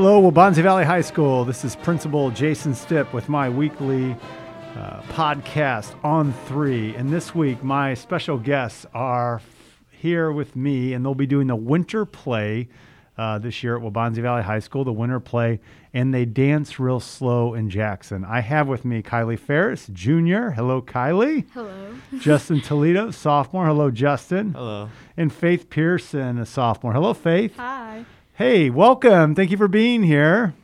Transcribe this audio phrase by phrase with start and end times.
[0.00, 1.44] Hello, Waubonsie Valley High School.
[1.44, 4.14] This is Principal Jason Stipp with my weekly
[4.76, 6.94] uh, podcast on three.
[6.94, 9.44] And this week, my special guests are f-
[9.90, 12.68] here with me, and they'll be doing the winter play
[13.18, 15.58] uh, this year at Waubonsie Valley High School, the winter play,
[15.92, 18.24] and they dance real slow in Jackson.
[18.24, 20.50] I have with me Kylie Ferris, Jr.
[20.50, 21.44] Hello, Kylie.
[21.52, 21.92] Hello.
[22.20, 23.66] Justin Toledo, sophomore.
[23.66, 24.52] Hello, Justin.
[24.52, 24.90] Hello.
[25.16, 26.92] And Faith Pearson, a sophomore.
[26.92, 27.56] Hello, Faith.
[27.56, 28.04] Hi.
[28.38, 29.34] Hey, welcome.
[29.34, 30.54] Thank you for being here.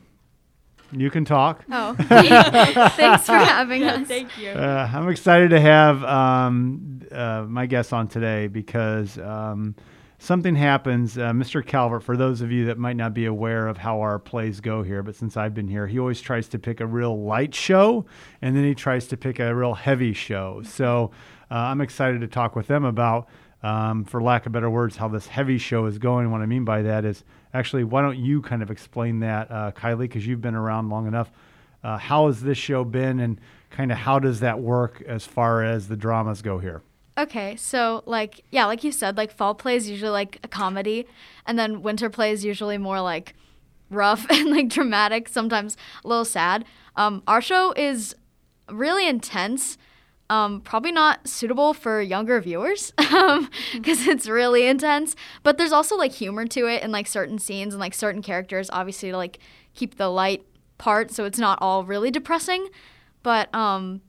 [0.93, 1.65] You can talk.
[1.69, 4.07] Oh, thanks for having us.
[4.07, 4.51] Thank you.
[4.51, 9.75] Uh, I'm excited to have um, uh, my guests on today because um,
[10.19, 11.17] something happens.
[11.17, 11.65] Uh, Mr.
[11.65, 14.81] Calvert, for those of you that might not be aware of how our plays go
[14.81, 18.05] here, but since I've been here, he always tries to pick a real light show
[18.41, 20.61] and then he tries to pick a real heavy show.
[20.63, 21.11] So
[21.51, 23.27] uh, I'm excited to talk with them about,
[23.63, 26.31] um, for lack of better words, how this heavy show is going.
[26.31, 27.25] What I mean by that is
[27.55, 31.07] actually, why don't you kind of explain that, uh, Kylie, because you've been around long
[31.07, 31.31] enough.
[31.83, 33.39] Uh, how has this show been and
[33.69, 36.81] kind of how does that work as far as the dramas go here?
[37.17, 41.07] Okay, so like yeah, like you said, like fall play is usually like a comedy,
[41.45, 43.33] and then winter play is usually more like
[43.89, 46.65] rough and like dramatic, sometimes a little sad.
[46.97, 48.15] Um, our show is
[48.69, 49.77] really intense.
[50.27, 55.15] Um, probably not suitable for younger viewers because it's really intense.
[55.43, 58.69] But there's also like humor to it in like certain scenes and like certain characters,
[58.73, 59.37] obviously to like
[59.75, 60.43] keep the light
[60.77, 62.69] part so it's not all really depressing.
[63.21, 64.01] But um,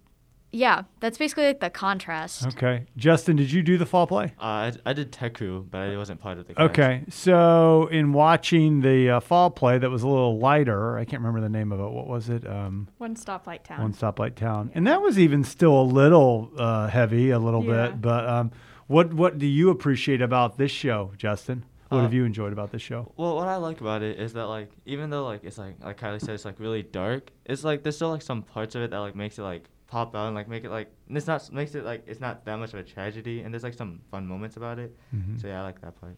[0.56, 2.46] yeah, that's basically like the contrast.
[2.46, 2.86] Okay.
[2.96, 4.32] Justin, did you do the fall play?
[4.40, 6.70] Uh, I, I did tech crew, but I wasn't part of the cast.
[6.70, 7.04] Okay.
[7.10, 11.40] So, in watching the uh, fall play that was a little lighter, I can't remember
[11.40, 11.90] the name of it.
[11.90, 12.46] What was it?
[12.46, 13.82] Um, One stoplight town.
[13.82, 14.70] One Stoplight Town.
[14.74, 17.88] And that was even still a little uh, heavy, a little Yeah.
[17.88, 18.00] bit.
[18.00, 18.50] But um,
[18.86, 21.64] what, what do you appreciate about this show, Justin?
[21.88, 23.12] What Uh, have you enjoyed about this show?
[23.16, 26.00] Well, what I like about it is that like even though like it's like like
[26.00, 28.90] Kylie said it's like really dark, it's like there's still like some parts of it
[28.90, 31.52] that like makes it like pop out and like make it like and it's not
[31.52, 34.26] makes it like it's not that much of a tragedy and there's like some fun
[34.26, 34.96] moments about it.
[35.14, 35.40] Mhm.
[35.40, 36.16] So yeah, I like that part.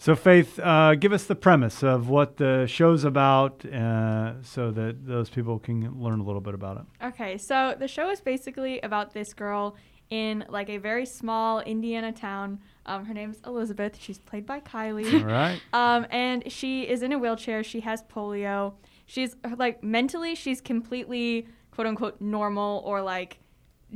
[0.00, 5.04] So, Faith, uh, give us the premise of what the show's about uh, so that
[5.04, 7.06] those people can learn a little bit about it.
[7.06, 9.74] Okay, so the show is basically about this girl
[10.08, 12.60] in like a very small Indiana town.
[12.86, 13.96] Um, her name's Elizabeth.
[14.00, 15.24] She's played by Kylie.
[15.24, 15.60] right.
[15.72, 17.64] Um, and she is in a wheelchair.
[17.64, 18.74] She has polio.
[19.04, 21.48] She's like mentally, she's completely
[21.78, 23.38] quote unquote normal or like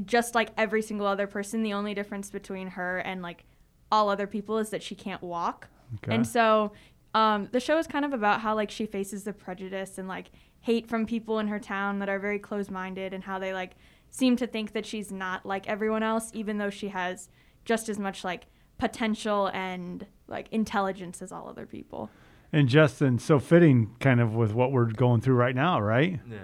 [0.04, 1.64] just like every single other person.
[1.64, 3.42] The only difference between her and like
[3.90, 5.66] all other people is that she can't walk.
[5.96, 6.14] Okay.
[6.14, 6.70] And so
[7.12, 10.30] um, the show is kind of about how like she faces the prejudice and like
[10.60, 13.72] hate from people in her town that are very close minded and how they like
[14.10, 17.30] seem to think that she's not like everyone else, even though she has
[17.64, 18.46] just as much like
[18.78, 22.10] potential and like intelligence as all other people.
[22.52, 26.20] And Justin, so fitting kind of with what we're going through right now, right?
[26.30, 26.38] Yeah.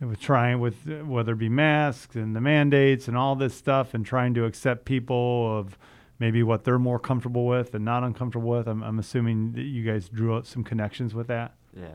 [0.00, 4.04] With trying with whether it be masks and the mandates and all this stuff and
[4.04, 5.78] trying to accept people of
[6.18, 8.66] maybe what they're more comfortable with and not uncomfortable with.
[8.68, 11.54] I'm, I'm assuming that you guys drew out some connections with that.
[11.74, 11.86] Yeah.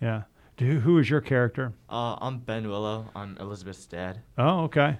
[0.00, 0.22] Yeah.
[0.58, 1.72] Do, who is your character?
[1.88, 3.06] Uh, I'm Ben Willow.
[3.16, 4.20] I'm Elizabeth's dad.
[4.36, 4.98] Oh, okay.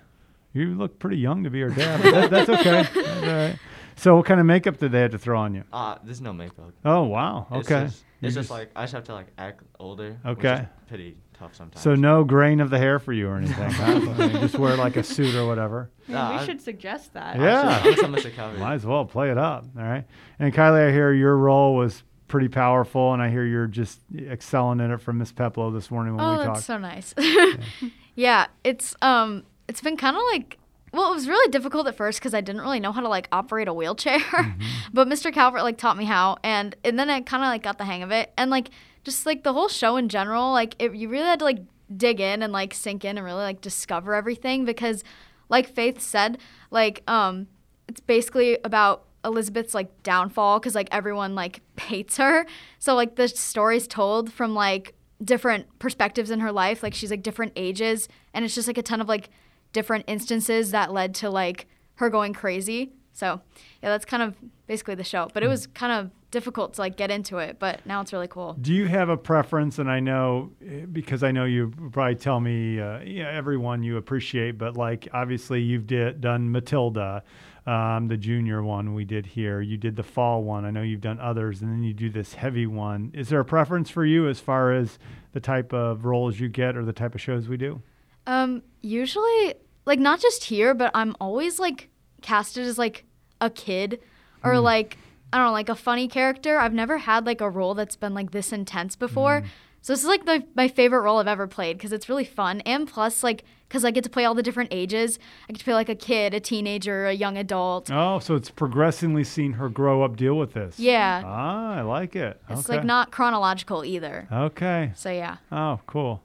[0.55, 2.01] You look pretty young to be her dad.
[2.01, 2.83] that, that's okay.
[2.95, 3.59] That's all right.
[3.97, 5.65] So, what kind of makeup did they have to throw on you?
[5.73, 6.73] Uh, there's no makeup.
[6.85, 7.47] Oh, wow.
[7.53, 7.85] It's Okay.
[7.87, 10.19] just, it's just like I just have to like act older.
[10.25, 10.63] Which Okay.
[10.63, 11.83] is pretty tough sometimes.
[11.83, 13.71] So no grain of the hair for you or anything.
[13.71, 13.93] huh?
[14.19, 15.91] I mean, just wear like a suit or whatever.
[16.09, 17.39] I mean, Nah, we I- should suggest that.
[17.39, 17.81] Yeah.
[17.85, 18.33] I'm some Mr.
[18.35, 18.61] Calvert.
[18.61, 19.65] Might as well play it up.
[19.77, 20.05] All right.
[20.39, 24.81] And Kylie, I hear your role was pretty powerful, and I hear you're just excelling
[24.81, 26.63] in it from Miss Peplo this morning when Oh, we that's talked.
[26.65, 27.15] so nice.
[28.15, 30.59] yeah, it's um, it's been kind of like
[30.93, 33.27] well, it was really difficult at first because I didn't really know how to like
[33.33, 34.19] operate a wheelchair,
[34.93, 35.33] but Mr.
[35.33, 38.03] Calvert like taught me how, and and then I kind of like got the hang
[38.03, 38.69] of it, and like
[39.05, 41.59] just like the whole show in general, like it, you really had to like
[41.97, 45.05] dig in and like sink in and really like discover everything because,
[45.49, 46.39] like Faith said,
[46.71, 47.47] like um,
[47.89, 52.47] it's basically about Elizabeth's like downfall because like everyone like hates her.
[52.79, 56.83] So like the story's told from like different perspectives in her life.
[56.83, 59.31] Like she's like different ages, and it's just like a ton of like
[59.73, 62.93] different instances that led to like her going crazy.
[63.13, 63.41] So
[63.83, 64.35] yeah, that's kind of
[64.67, 65.29] basically the show.
[65.33, 68.27] But it was kind of difficult to like get into it, but now it's really
[68.27, 68.55] cool.
[68.61, 69.79] Do you have a preference?
[69.79, 73.99] And I know eh, because I know you probably tell me, uh, yeah, everyone you
[73.99, 77.23] appreciate, but like obviously you've did, done Matilda,
[77.67, 79.61] um, the junior one we did here.
[79.61, 80.65] You did the fall one.
[80.65, 83.13] I know you've done others, and then you do this heavy one.
[83.15, 84.99] Is there a preference for you as far as
[85.33, 87.81] the type of roles you get or the type of shows we do?
[88.27, 89.55] Um, usually,
[89.85, 91.89] like not just here, but I'm always like
[92.23, 93.05] casted as like
[93.41, 94.01] a kid
[94.43, 94.97] or like
[95.33, 96.59] I don't know, like a funny character.
[96.59, 99.43] I've never had like a role that's been like this intense before.
[99.81, 102.61] So this is like the, my favorite role I've ever played because it's really fun.
[102.61, 105.19] And plus, like, because I get to play all the different ages.
[105.49, 107.91] I get to play like a kid, a teenager, a young adult.
[107.91, 110.79] Oh, so it's progressively seeing her grow up, deal with this.
[110.79, 111.23] Yeah.
[111.25, 112.41] Ah, I like it.
[112.49, 112.77] It's okay.
[112.77, 114.29] like not chronological either.
[114.31, 114.93] Okay.
[114.95, 115.39] So yeah.
[115.51, 116.23] Oh, cool.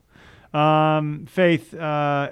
[0.54, 2.30] Um, Faith, uh,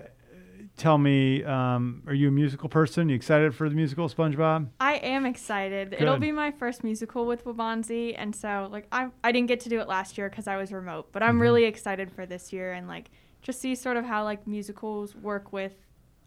[0.78, 3.10] tell me, um, are you a musical person?
[3.10, 4.68] You excited for the musical SpongeBob?
[4.80, 5.94] I am excited.
[5.98, 9.70] It'll be my first musical with Waubonsie, and so like I I didn't get to
[9.70, 11.30] do it last year because I was remote, but Mm-hmm.
[11.30, 13.10] I'm really excited for this year and like
[13.42, 15.74] just see sort of how like musicals work with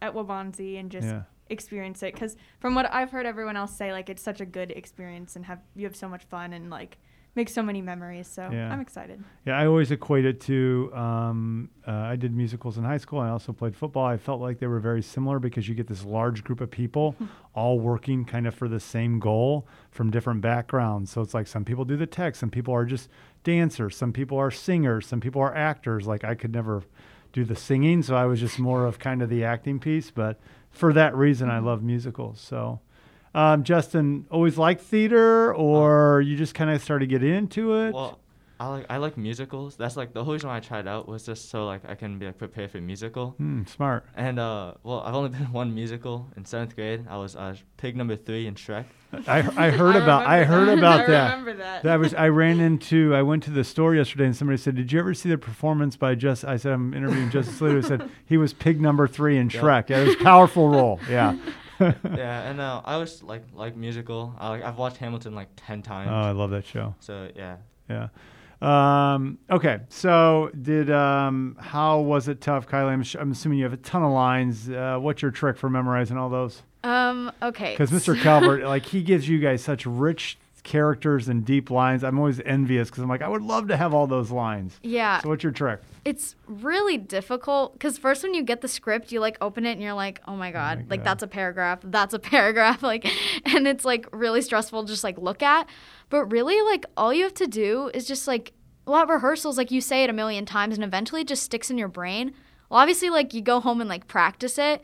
[0.01, 1.23] at Waubonsie and just Yeah.
[1.49, 2.13] experience it.
[2.13, 5.45] Because from what I've heard everyone else say, like it's such a good experience and
[5.45, 6.97] have you have so much fun and like
[7.35, 8.27] make so many memories.
[8.27, 8.71] So Yeah.
[8.71, 9.23] I'm excited.
[9.45, 10.91] Yeah, I always equate it to.
[10.93, 13.19] Um, uh, I did musicals in high school.
[13.19, 14.05] I also played football.
[14.05, 17.15] I felt like they were very similar because you get this large group of people
[17.53, 21.11] all working kind of for the same goal from different backgrounds.
[21.11, 23.09] So it's like some people do the text, some people are just
[23.43, 26.07] dancers, some people are singers, some people are actors.
[26.07, 26.83] Like I could never
[27.31, 30.09] do the singing, so I was just more of kind of the acting piece.
[30.11, 30.39] But
[30.71, 32.41] for that reason, I love musicals.
[32.41, 32.81] So.
[33.35, 37.93] Um, Justin, always liked theater, or you just kind of started to get into it?
[37.93, 38.19] Well,
[38.61, 39.77] I like I like musicals.
[39.77, 42.19] That's like the whole reason why I tried out was just so like I can
[42.19, 43.29] be like prepared for musical.
[43.37, 44.05] Hmm, smart.
[44.15, 47.05] And uh, well, I've only been in one musical in seventh grade.
[47.09, 48.83] I was uh, pig number three in Shrek.
[49.27, 51.29] I, I heard about I heard about I that.
[51.37, 51.83] remember that.
[51.83, 54.91] That was I ran into I went to the store yesterday and somebody said, "Did
[54.91, 58.09] you ever see the performance by just?" I said, "I'm interviewing Justice Slater." He said
[58.25, 59.47] he was pig number three in.
[59.47, 59.87] Shrek.
[59.89, 60.99] Yeah, it was a powerful role.
[61.09, 61.37] Yeah.
[62.03, 64.35] yeah, and uh, I was like like musical.
[64.37, 66.09] I like I've watched Hamilton like ten times.
[66.11, 66.95] Oh, I love that show.
[66.99, 67.57] so yeah.
[67.89, 68.09] Yeah.
[68.61, 72.91] Um, okay, so did um, how was it tough, Kylie?
[72.91, 74.69] I'm, sh- I'm assuming you have a ton of lines.
[74.69, 76.61] Uh, what's your trick for memorizing all those?
[76.83, 77.31] Um.
[77.41, 77.71] Okay.
[77.77, 78.19] Because Mr.
[78.21, 80.37] Calvert, like he gives you guys such rich
[80.69, 82.03] characters and deep lines.
[82.03, 84.79] I'm always envious because I'm like, I would love to have all those lines.
[84.83, 85.19] Yeah.
[85.19, 85.81] So what's your trick?
[86.05, 89.81] It's really difficult because first when you get the script, you like open it and
[89.81, 91.05] you're like, oh my oh god, like God.
[91.07, 93.11] that's a paragraph, that's a paragraph, like,
[93.45, 95.67] and it's like really stressful to just like look at.
[96.11, 98.53] But really, like all you have to do is just like,
[98.85, 101.71] well, at rehearsals, like you say it a million times and eventually it just sticks
[101.71, 102.31] in your brain.
[102.69, 104.83] Well, obviously, like you go home and like practice it,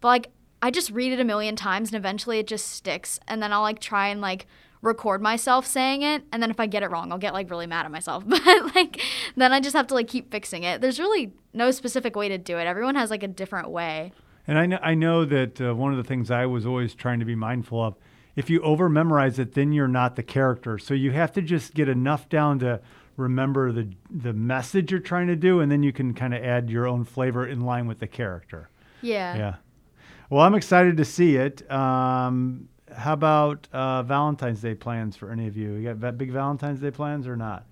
[0.00, 0.30] but like
[0.62, 3.20] I just read it a million times and eventually it just sticks.
[3.28, 4.46] And then I'll like try and like
[4.86, 6.24] record myself saying it.
[6.32, 8.24] And then if I get it wrong, I'll get like really mad at myself.
[8.46, 9.00] But like
[9.36, 10.80] then I just have to like keep fixing it.
[10.80, 12.66] There's really no specific way to do it.
[12.66, 14.12] Everyone has like a different way.
[14.46, 17.18] And I know, I know that uh, one of the things I was always trying
[17.18, 17.96] to be mindful of,
[18.36, 20.78] if you over memorize it, then you're not the character.
[20.78, 22.80] So you have to just get enough down to
[23.16, 26.70] remember the the message you're trying to do, and then you can kind of add
[26.70, 28.68] your own flavor in line with the character.
[29.00, 29.36] Yeah.
[29.36, 29.54] Yeah.
[30.28, 31.68] Well, I'm excited to see it.
[31.70, 35.72] Um, how about uh, Valentine's Day plans for any of you?
[35.74, 37.64] You got big Valentine's Day plans or not?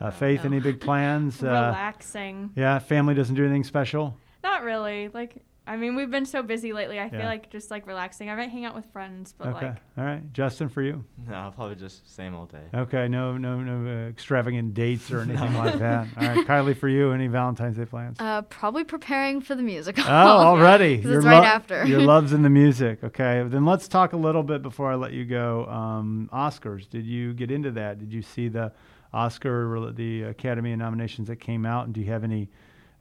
[0.00, 0.50] Uh, Faith, no.
[0.50, 1.42] any big plans?
[1.42, 2.50] Uh, Relaxing.
[2.56, 4.16] yeah, family doesn't do anything special.
[4.42, 5.08] Not really.
[5.08, 5.36] Like
[5.68, 6.98] I mean, we've been so busy lately.
[6.98, 8.30] I feel like just like relaxing.
[8.30, 10.32] I might hang out with friends, but okay, like all right.
[10.32, 11.04] Justin, for you?
[11.28, 12.62] No, I'll probably just same old day.
[12.74, 16.08] Okay, no, no, no uh, extravagant dates or anything like that.
[16.16, 18.16] All right, Kylie, for you, any Valentine's Day plans?
[18.18, 20.04] Uh, probably preparing for the musical.
[20.06, 20.96] Oh, already.
[21.02, 21.84] 'Cause Your it's right lo- after.
[21.86, 23.04] your love's in the music.
[23.04, 25.66] Okay, then let's talk a little bit before I let you go.
[25.66, 26.88] Um, Oscars.
[26.88, 27.98] Did you get into that?
[27.98, 28.72] Did you see the
[29.12, 31.84] Oscar, the Academy nominations that came out?
[31.86, 32.48] And do you have any,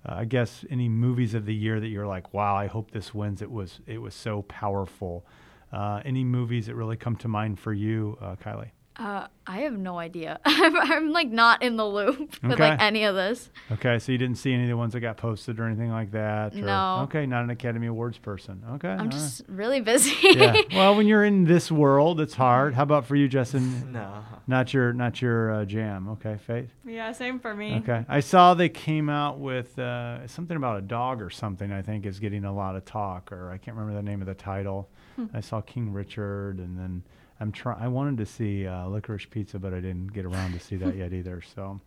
[0.08, 3.14] uh, I guess, any movies of the year that you're like, wow, I hope this
[3.14, 3.42] wins.
[3.42, 5.26] It was, it was so powerful.
[5.72, 8.72] Uh, any movies that really come to mind for you, uh, Kylie?
[9.00, 10.40] Uh, I have no idea.
[10.46, 13.50] I'm, I'm like not in the loop with like any of this.
[13.72, 16.12] Okay, so you didn't see any of the ones that got posted or anything like
[16.12, 16.56] that?
[16.56, 17.02] or- No.
[17.04, 18.64] Okay, not an Academy Awards person.
[18.74, 18.90] Okay.
[18.90, 19.12] I'm right.
[19.12, 20.16] just really busy.
[20.24, 20.56] yeah.
[20.74, 22.74] Well, when you're in this world, it's hard.
[22.74, 23.92] How about for you, Justin?
[23.92, 24.24] No.
[24.48, 26.10] Not your, not your uh, jam.
[26.10, 26.70] Okay, Faith.
[26.86, 27.76] yeah, same for me.
[27.78, 28.04] Okay.
[28.10, 31.72] I saw they came out with uh, something about a dog or something.
[31.72, 34.28] I think is getting a lot of talk, or I can't remember the name of
[34.28, 34.90] the title.
[35.34, 37.04] I saw King Richard, and then
[37.40, 37.82] I'm trying.
[37.82, 40.96] I wanted to see uh, Licorice Pizza, but I didn't get around to see that
[40.96, 41.42] yet either.
[41.56, 41.80] So,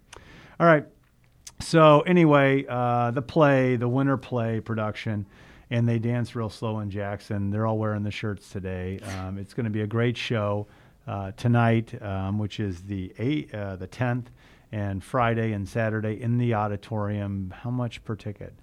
[0.59, 0.85] all right.
[1.61, 5.27] So anyway, uh, the play, the winter play production,
[5.71, 7.51] and they dance real slow in Jackson.
[7.51, 8.99] They're all wearing the shirts today.
[9.19, 10.67] Um, it's going to be a great show
[11.07, 14.31] uh, tonight, um, which is the eight, uh, the tenth,
[14.73, 17.53] and Friday and Saturday in the auditorium.
[17.63, 18.55] How much per ticket?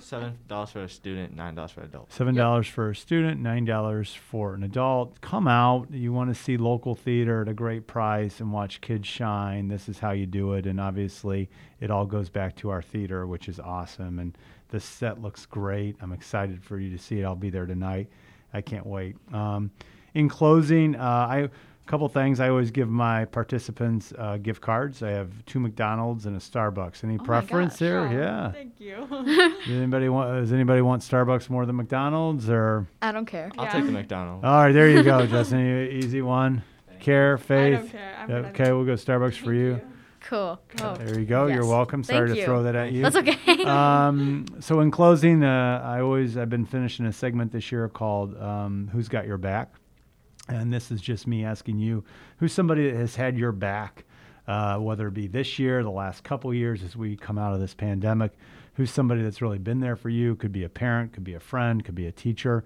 [0.00, 2.12] Seven dollars for a student, nine dollars for an adult.
[2.12, 5.20] Seven dollars for a student, nine dollars for an adult.
[5.20, 5.88] Come out.
[5.90, 9.68] You want to see local theater at a great price and watch kids shine.
[9.68, 10.66] This is how you do it.
[10.66, 11.48] And obviously,
[11.80, 14.18] it all goes back to our theater, which is awesome.
[14.18, 14.36] And
[14.68, 15.96] the set looks great.
[16.00, 17.24] I'm excited for you to see it.
[17.24, 18.08] I'll be there tonight.
[18.52, 19.16] I can't wait.
[19.32, 19.70] Um,
[20.14, 21.48] in closing, uh, I
[21.88, 22.38] couple things.
[22.38, 25.02] I always give my participants uh, gift cards.
[25.02, 27.02] I have two McDonald's and a Starbucks.
[27.02, 27.78] Any my preference gosh.
[27.80, 28.00] there?
[28.00, 28.52] Oh, Yeah.
[28.52, 29.06] Thank you.
[29.10, 30.40] Does anybody want?
[30.40, 32.48] Does anybody want Starbucks more than McDonald's?
[32.50, 33.50] Or I don't care.
[33.58, 33.72] I'll Yeah.
[33.72, 34.44] take the McDonald's.
[34.44, 35.88] all right, there you go, Justin.
[35.90, 36.62] Easy one.
[37.00, 37.78] Care, I faith.
[37.78, 38.14] don't care.
[38.18, 39.80] I'm Yeah, gonna- Okay, we'll go Starbucks for you.
[40.20, 40.60] Cool.
[40.82, 41.46] Oh, There you go.
[41.46, 42.02] You're welcome.
[42.02, 42.44] Sorry Thank to you.
[42.44, 43.02] throw that at you.
[43.02, 43.64] that's okay.
[43.64, 48.36] um, so in closing, uh, I always I've been finishing a segment this year called
[48.36, 49.72] um, "Who's Got Your Back,"
[50.48, 52.04] and this is just me asking you,
[52.38, 54.04] who's somebody that has had your back,
[54.46, 57.60] uh, whether it be this year, the last couple years as we come out of
[57.60, 58.32] this pandemic.
[58.74, 60.36] Who's somebody that's really been there for you?
[60.36, 62.64] Could be a parent, could be a friend, could be a teacher.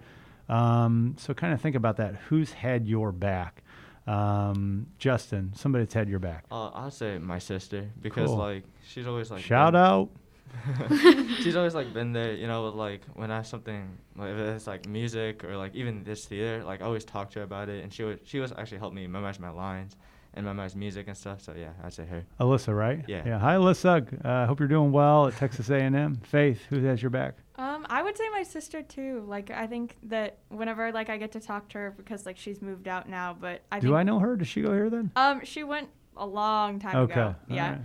[0.49, 2.17] Um, so kind of think about that.
[2.29, 3.63] Who's had your back?
[4.07, 6.45] Um, Justin, somebody that's had your back.
[6.51, 8.37] Uh, I'll say my sister because Cool.
[8.37, 10.11] like she's always like Shout out.
[11.41, 14.39] she's always like been there, you know, with like when I have something like if
[14.39, 17.69] it's like music or like even this theater, like I always talk to her about
[17.69, 19.97] it, and she would she was actually helped me memorize my lines
[20.35, 21.43] and memorize music and stuff.
[21.43, 22.25] So yeah, I'd say her.
[22.41, 23.05] Alyssa, right?
[23.07, 23.23] Yeah.
[23.27, 23.39] Yeah.
[23.39, 24.25] Hi, Alyssa.
[24.25, 26.17] Uh, hope you're doing well at Texas A&M.
[26.23, 27.35] Faith, who has your back?
[27.57, 29.25] Um, I would say my sister too.
[29.27, 32.63] Like I think that whenever like I get to talk to her because like she's
[32.63, 34.37] moved out now, but I Do think I know her?
[34.37, 35.11] Does she go here then?
[35.17, 37.13] um she went a long time Okay.
[37.15, 37.35] ago.
[37.51, 37.79] all Yeah.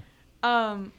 [0.43, 0.69] right.
[0.71, 0.91] Um,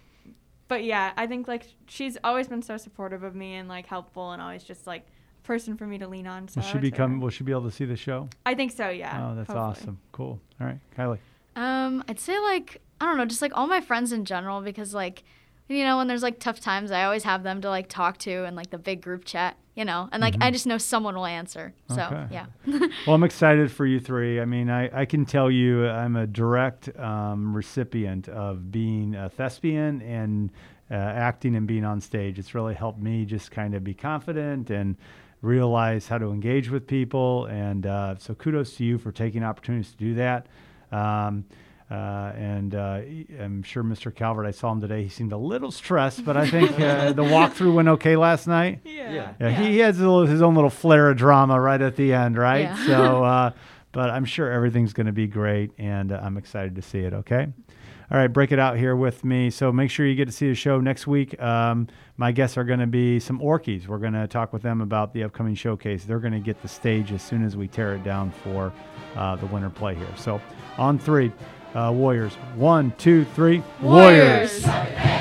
[0.68, 4.32] but yeah, I think like she's always been so supportive of me and like helpful
[4.32, 6.46] and always just like a person for me to lean on.
[6.48, 7.20] So Will she would say become?
[7.20, 8.28] Will she be able to see the show?
[8.46, 8.88] I think so.
[8.88, 9.30] Yeah.
[9.30, 9.70] oh, that's hopefully.
[9.70, 10.00] awesome.
[10.12, 10.38] Cool.
[10.60, 11.18] All right, Kylie.
[11.56, 14.94] Um, I'd say like I don't know, just like all my friends in general because
[14.94, 15.24] like
[15.68, 18.44] you know when there's like tough times, I always have them to like talk to
[18.44, 21.24] and like the big group chat, you know, and like I just know someone will
[21.24, 21.72] answer.
[21.88, 22.14] So Mm-hmm.
[22.14, 22.26] Okay.
[22.32, 22.46] yeah.
[23.06, 24.40] Well, I'm excited for you three.
[24.40, 29.28] I mean, I, I can tell you I'm a direct um, recipient of being a
[29.28, 30.50] thespian and
[30.90, 32.40] uh, acting and being on stage.
[32.40, 34.96] It's really helped me just kind of be confident and
[35.42, 37.46] realize how to engage with people.
[37.46, 40.46] And uh, so kudos to you for taking opportunities to do that.
[40.90, 41.44] Um,
[41.90, 43.00] uh, and uh,
[43.40, 44.14] I'm sure Mr.
[44.14, 45.02] Calvert, I saw him today.
[45.02, 48.80] He seemed a little stressed, but I think uh, the walkthrough went okay last night.
[48.84, 49.12] Yeah.
[49.12, 49.34] Yeah.
[49.40, 52.12] Yeah, he, he has his, little, his own little flare of drama right at the
[52.12, 52.62] end, right?
[52.62, 52.86] Yeah.
[52.86, 53.50] So, uh,
[53.92, 57.14] but I'm sure everything's going to be great, and uh, I'm excited to see it.
[57.14, 57.46] Okay.
[58.10, 59.50] All right, break it out here with me.
[59.50, 61.38] So make sure you get to see the show next week.
[61.42, 63.86] Um, my guests are going to be some Orchesis.
[63.86, 66.04] We're going to talk with them about the upcoming showcase.
[66.04, 68.72] They're going to get the stage as soon as we tear it down for
[69.14, 70.08] uh, the winter play here.
[70.16, 70.40] So
[70.78, 71.30] on three,
[71.74, 72.34] uh, Warriors.
[72.56, 73.62] One, two, three.
[73.80, 74.64] Warriors.
[74.66, 75.17] Warriors.